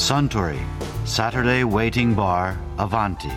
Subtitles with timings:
[0.00, 0.58] Suntory
[1.04, 3.30] Saturday Waiting Bar Avanti.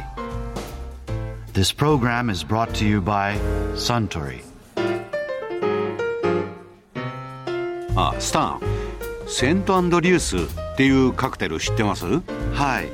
[1.52, 3.38] This program is brought to you by
[3.76, 4.42] Suntory.
[7.96, 8.62] あスタン
[9.28, 12.06] セントアンドリュースっていうカクテル知ってます？
[12.54, 12.88] はい。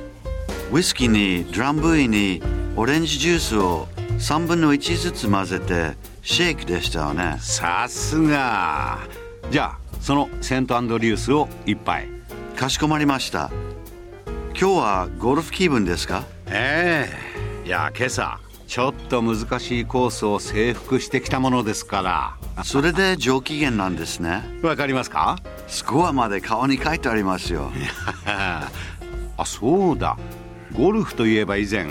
[0.73, 2.41] ウイスキーにドランブイに
[2.75, 5.93] オレンジジュースを3分の1ずつ混ぜて
[6.23, 7.37] シェイクでしたよね。
[7.39, 8.97] さすが
[9.51, 12.09] じゃあそのセントアンドリュースを一杯
[12.59, 13.51] かしこまりました。
[14.49, 16.25] 今日はゴルフ気分ですか？
[16.47, 17.07] え
[17.63, 24.43] えいや今朝ちょっと難しいコースを征服してきたものですからそれで上機嫌なんですね。
[24.61, 25.39] わかりますか？
[25.67, 27.71] スコアまで顔に書いてありますよ。
[28.27, 28.69] あ
[29.45, 30.17] そうだ
[30.73, 31.87] ゴルフといえば以前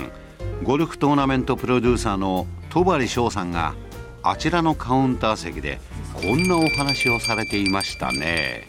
[0.61, 3.73] ゴルフトーナメントプロデューサーの戸張翔さんが
[4.21, 5.81] あちらのカウンター席で
[6.13, 8.67] こんなお話をされていましたね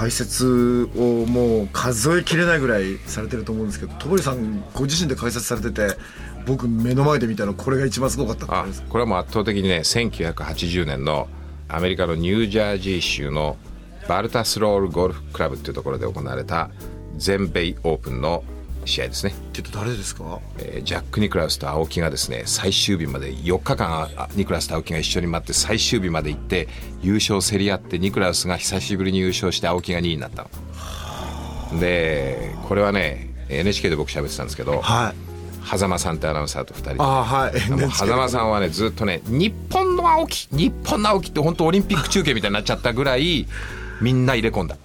[0.00, 5.94] 解説をもう数えきれないぐらいされてると思うんですけど戸堀さんご自身で解説されてて
[6.46, 11.28] 僕目の前で見たのこれが一番すごかったあこれはもう圧倒的にね1980年の
[11.68, 13.58] アメリカのニュージャージー州の
[14.08, 16.70] バルタスロールゴルフクラブっていうところで行われた
[17.18, 18.42] 全米オープンの
[18.86, 20.40] 試合ですね、っと誰ですか？
[20.58, 26.66] えージャック・ニクラウスと青木がですね最終日まで4日間あニクラウスと青木が一緒に待って最終日まで行って
[27.02, 30.46] 優勝競り合ってニクラウスが久しぶりに優勝して青木が2位になった
[31.72, 31.80] の。
[31.80, 35.30] でこれはね NHK で僕喋ってたんですけどはい。
[35.68, 36.96] 狭間さんってアナウンサーと2人で。
[37.00, 37.60] ああはい。
[37.60, 43.46] 狭間さんはねずっとね日本の青木日本の青木って本当オリンピック中継みたいになっちゃったぐらい
[44.00, 44.76] みんな入れ込んだ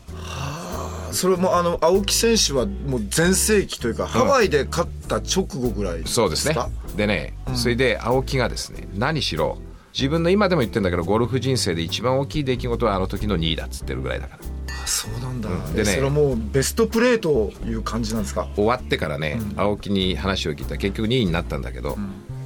[1.15, 6.53] それもあの青木選手はもう全盛期というか、ハワイで勝った直後ぐらいそうですね。
[6.53, 9.57] かでね、それで青木がですね何しろ
[9.93, 14.43] 自分の今でも言ってるんだけどゴルフ人生で一番大きい出来事はあの時の2位だっつってるぐらいだから。
[14.83, 15.81] あそうなんだ、でね。
[15.81, 18.47] えそれはもうベストプレーという感じなんですか？
[18.55, 21.97] 終わってからね、青木に話を聞いたら結局2位になったんだけど、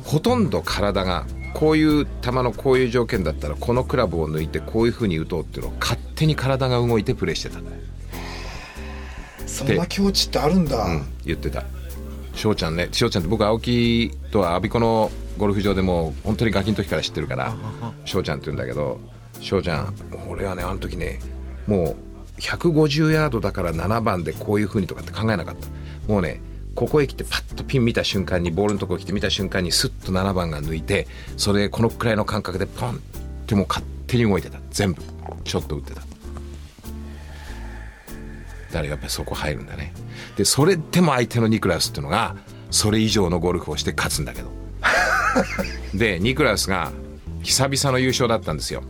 [0.03, 7.77] ほとんど体がこういう球のこういう条件だったらこのクラブを抜いてこういうふうに打とうっていうのを勝手に体が動いてプレーしてたんだよ
[9.67, 11.65] そんな境地ってあるんだ、うん、言ってた。
[12.35, 17.53] 翔ちゃんね翔ちゃんって僕青木とは我孫子のゴルフ場でもう本当にガキの時から知ってるから
[18.05, 18.99] 翔ちゃんって言うんだけど
[19.41, 19.93] 翔ちゃん
[20.29, 21.19] 俺はねあの時ね
[21.67, 21.95] も
[22.37, 25.67] う150ヤードだから7番でこういう風にとかって考えなかった。
[26.11, 26.41] もうね
[26.75, 32.99] ここへ来てパッとピン見た瞬間にボールのとこ来て見た瞬間にスッと7番が抜いてそれでこのくらいの感覚でポンっ
[33.47, 34.59] てもう勝手に動いてた。
[34.71, 35.01] 全部。
[35.43, 36.01] ちょっと打ってた
[38.69, 39.93] だからやっぱりそこ入るんだね。
[40.37, 42.35] でそれでも相手のニクラウスっていうのが
[42.71, 44.49] それ以上のゴルフをして勝つんだけど。
[45.93, 46.91] でニクラウスが
[47.43, 48.83] 久々の優勝だったんですよ。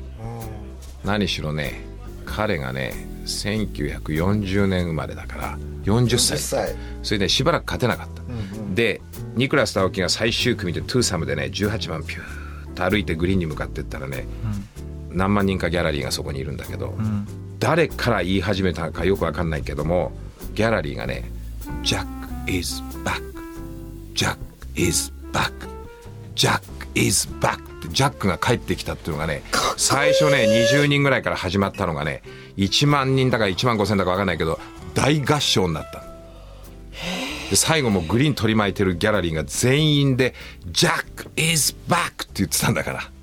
[1.03, 1.81] 何しろね
[2.25, 2.93] 彼がね
[3.25, 6.37] 1940年生まれだから40歳。
[6.37, 6.75] 40歳。
[7.03, 8.21] それでしばらく勝てなかった、
[8.75, 9.01] で
[9.35, 14.25] ニクラスと青木が最終組でトゥーサムでね18番ピューッと歩いてグリーンに向かってったらね、
[15.11, 16.97] 何万人かギャラリーがそこにいるんだけど、
[17.59, 20.11] 誰から言い始めたかよくわかんないけども
[20.53, 21.29] ギャラリーがね
[21.83, 23.21] 「ジャック is back」
[24.15, 24.39] 「ジャック
[24.75, 25.51] is back」
[26.35, 29.43] 「ジャック is back」ってジャックが帰ってきたっていうのがね
[29.77, 32.23] 最初ね20人ぐらいから始まったのがね
[32.57, 34.59] 1万人だか1万5千だかわかんないけど
[34.93, 36.03] 大合唱になった
[37.49, 40.33] で最後もグリーン取り巻いてるギャラリーが全員で
[40.71, 43.18] 「ジャック is back」って言ってたんだから。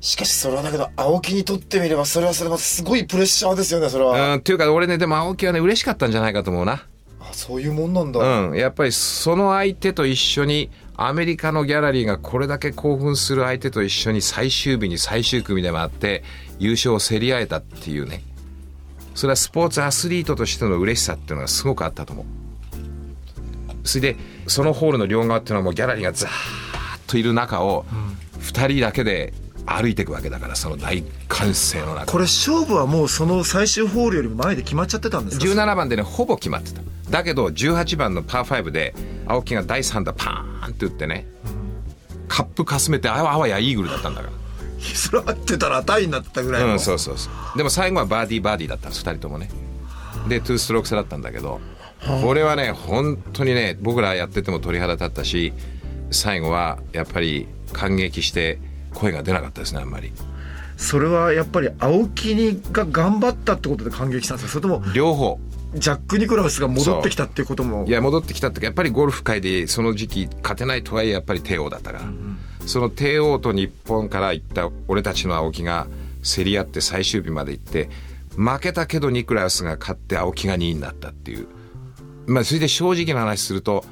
[0.00, 6.86] しかしそれはだけど青木にとってみればそれはそれますごいプレッシャーですよねそれは、うん、っていうか俺ねでも青木はね嬉しかったんじゃないかと思うな。
[7.20, 16.22] あそういうもんなんだ、うんやっぱりその相手と一緒にアメリカのギャラリーがこれだけ興奮する相手と一緒に最終日に最終組で回って
[16.58, 18.22] 優勝を競り合えたっていうね。
[19.14, 22.26] それはスポーツアスリートとしての嬉しさっていうのがすごくあったと思う。
[23.82, 24.16] それで
[24.46, 27.84] そのホールの両側っていうのはもうギャラリーがザーッといる中を
[28.40, 29.32] 2人だけで
[29.68, 32.06] 歩いていくわけだからその大歓声の中。
[32.12, 36.80] これ勝負はもうその最終ホールよりも前で決まっちゃってたんですか？17番でねほぼ決まってた。
[37.10, 38.94] だけど18番のパー5で
[39.26, 41.26] 青木が第3打パーンって打ってね
[42.28, 44.28] カップかすめてあわあわやイーグルだったんだか
[44.78, 47.58] それ合ってたらタイになってたぐらいらの、うんそうそうそう。
[47.58, 49.50] でも最後はバーディーバーディーだったんです2人ともね。
[50.28, 51.60] で2ストローク差だったんだけど
[52.22, 55.52] これはね本当にね僕らやってても鳥肌立ったし
[56.10, 58.58] 最後はやっぱり感激して
[58.98, 60.12] 声が出なかったですねあんまり。
[60.76, 64.52] それはやっぱり青木にが頑張ったってことで感激したんですか？
[64.52, 65.38] それとも両方。
[65.74, 67.84] ジャック・ニクラウスが戻ってきたっていうことも？
[67.86, 72.04] いや戻ってきたってやっぱりゴルフ界でその時期勝てないとはいえやっぱり帝王だったから、
[72.66, 75.86] その帝王と日本から行った俺たちの青木が
[76.22, 77.90] 競り合って最終日まで行って
[78.36, 81.48] 負けたけどニクラウスが勝って青木が2位になったっていう。
[82.26, 83.84] まあそれで正直な話すると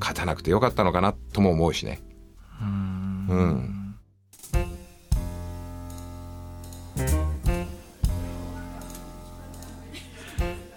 [0.00, 2.00] 勝たなくてよかったのかなとも思うしね。
[2.60, 3.79] うん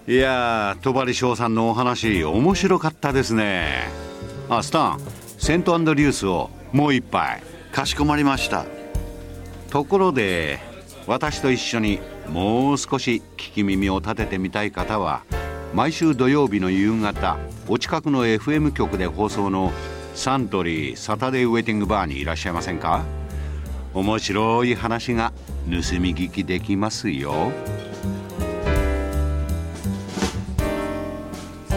[0.05, 3.87] いやー戸張翔さんのお話面白かったですね。
[4.49, 4.99] あスタン
[5.37, 7.41] セントアンドリュースをもう一杯
[7.71, 8.65] かしこまりました。
[9.69, 10.59] ところで
[11.07, 15.23] 私と一緒にもう少し聞き耳を立ててみたい方は
[15.73, 17.37] 毎週土曜日の夕方
[17.69, 19.71] お近くの FM 局で放送の
[20.15, 23.05] サントリーサタデーウェイティングバーにいらっしゃいませんか？
[23.93, 25.31] 面白い話が
[25.63, 27.53] 盗み聞きできますよ。